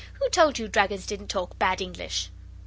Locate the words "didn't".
1.05-1.27